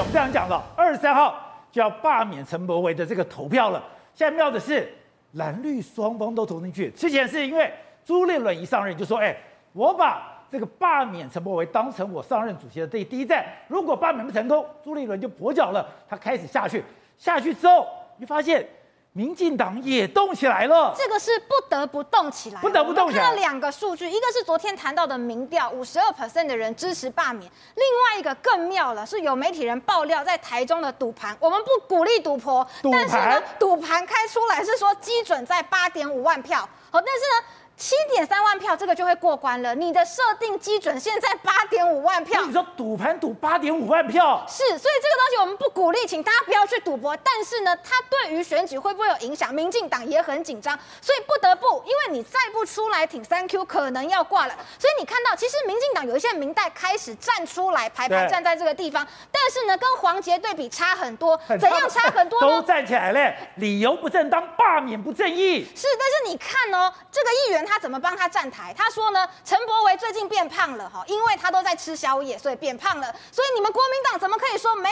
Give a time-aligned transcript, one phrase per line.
[0.00, 1.38] 我们这样讲了，二十三号
[1.70, 3.82] 就要罢免陈柏维的这个投票了。
[4.14, 4.92] 现在妙的是，
[5.32, 6.90] 蓝绿双方都投进去。
[6.90, 7.72] 之前是因为
[8.04, 9.36] 朱立伦一上任就说：“哎，
[9.72, 13.44] 我把这个罢免陈柏维当成我上任主席的第第一站。
[13.68, 16.82] 如果罢免不成功，朱立伦就跛脚了。”他开始下去，
[17.18, 17.86] 下去之后，
[18.16, 18.66] 你发现。
[19.14, 23.22] 民进党也动起来了，这个是不得不动起来，不得不动起来。
[23.22, 36.60] 看了两个数据，一个是昨天谈到的民调，五十二 percent 的人支持罢免；另外一个更妙了，是有媒体人爆料，在台中的赌盘，我们不鼓励赌博，赌，但是呢，赌盘开出来是说基准在八点五万票，
[36.90, 37.58] 好，但是呢。
[37.82, 39.74] 七点三万票，这个就会过关了。
[39.74, 47.16] 你的设定基准现在八点五万票，你说赌盘赌八点五万票，是，所以这个东西我们不鼓励，请大家不要去赌博。
[47.16, 49.52] 但是呢，它对于选举会不会有影响？
[49.52, 54.54] 民进党也很紧张，所以不得不，因为你再不出来挺三 Q，可能要挂了。
[54.78, 59.04] 所以你看到，其实民进党有一些民代开始站出来，排排站在这个地方。
[59.32, 62.48] 但是呢，跟黄杰对比差很多，怎样差很多呢？
[62.48, 65.66] 都站起来了，理由不正当，罢免不正义。
[65.74, 68.74] 是，但是你看哦，这个议员他他怎么帮他站台？
[68.76, 73.06] 他说呢，陈柏惟最近变胖了哈，因为他都在吃宵夜，所以变胖了。
[73.32, 74.90] 所以你们国民党怎么可以说没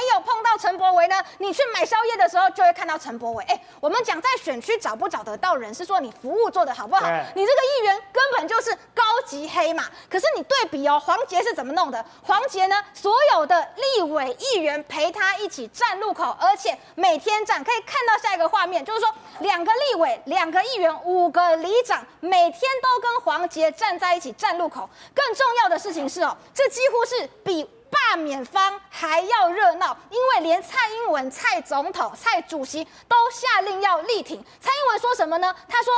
[0.61, 1.17] 陈柏惟呢？
[1.39, 3.45] 你去买宵夜的时候就会看到陈柏惟。
[3.49, 7.07] 哎，我们讲在选区找不找得到人，是说你服务做得好不好？
[7.35, 9.85] 你这个议员根本就是高级黑马。
[10.09, 12.05] 可是你对比哦，黄杰是怎么弄的？
[12.23, 23.41] 黄杰呢，所有的立委议员陪他一起站路口，而且每天站，可以看到下一个画面，就是说两个立委、两个议员、五个里长，每天都跟黄。
[23.51, 34.43] 杰站在一起站路口，更重要的事情是哦，这几乎是比罢免方还要热闹，因为连蔡英文、蔡总统、蔡主席都下令要力挺。
[34.61, 35.55] 蔡英文说什么呢？
[35.69, 35.93] 他说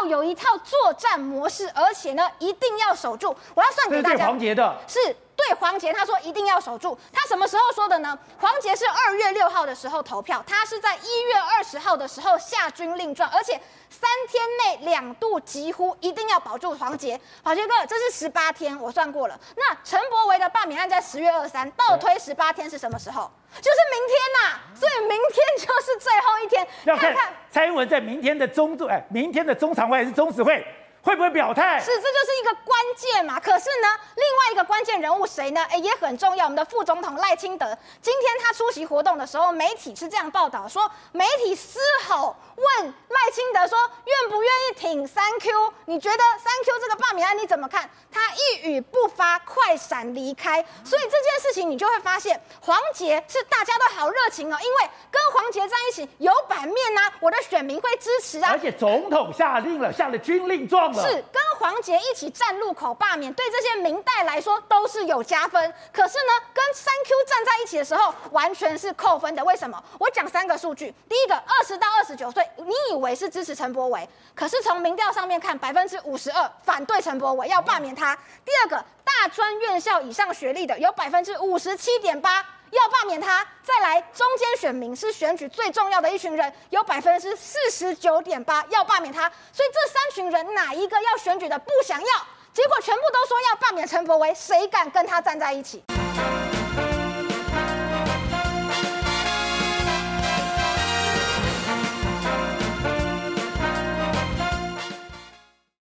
[0.00, 3.34] 要有一套作战模式，而且呢一定要守住。
[3.54, 5.16] 我要算给大家，是黄捷的，是。
[5.46, 6.98] 对黄杰，他说一定要守住。
[7.12, 8.18] 他什么时候说的呢？
[8.40, 13.52] 黄杰是二月六号的时候投票，他是在一月二十号的时候下军令状，而且
[13.88, 17.20] 三天内两度疾呼，一定要保住黄杰。
[17.44, 19.38] 黄杰哥，这是十八天，我算过了。
[19.56, 23.30] 那陈柏维的罢免案在十月二三，倒推十八天是什么时候？
[23.56, 24.60] 就是明天呐、啊。
[24.74, 26.66] 所以明天就是最后一天。
[26.84, 27.14] 要看
[27.50, 30.66] 蔡英文在明天的中哎，明天的中常会还是中执会？
[31.06, 31.78] 会不会表态？
[31.78, 33.38] 是，这就是一个关键嘛。
[33.38, 35.64] 可是呢，另外一个关键人物谁呢？
[35.70, 36.46] 哎，也很重要。
[36.46, 41.78] 我们的副总统赖清德，今天他出席活动的时候，媒体是这样报道说，媒体嘶
[42.08, 45.72] 吼问赖清德说，愿不愿意挺三 Q？
[45.84, 47.88] 你觉得三 Q 这个罢免案你怎么看？
[48.12, 50.60] 他一语不发，快闪离开。
[50.84, 58.50] 所以这件事情你就会发现，黄杰是大家都好热情哦，因为跟黄杰在一起有版面呐、啊，我的选民会支持啊。
[58.50, 60.95] 而且总统下令了，下了军令状。
[60.96, 65.74] 是跟黄捷一起站路口罢免，对这些民代来说都是有加分。
[65.92, 69.44] 可是呢，跟三 Q 站在一起的时候，完全是扣分的。
[69.44, 69.82] 为什么？
[69.98, 70.94] 我讲三个数据。
[71.08, 78.16] 第一个，二十到二十九岁，你以为是支持陈柏惟，可是从民调上面看，百分之五十二反对陈柏惟，要罢免他。
[78.44, 82.44] 第二个，大专院校以上学历的有百分之五十七点八。
[82.70, 92.06] 要罢免他，再来中间选民是选举最重要的一群人，有百分之四十九点八要罢免他，所以这三群人哪一个要选举的不想要？
[92.52, 95.84] 结果全部都说要罢免陈柏惟，谁敢跟他站在一起？